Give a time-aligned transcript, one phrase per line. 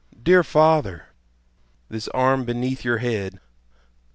[0.23, 1.09] dear father!
[1.87, 3.39] The arm beneath your head!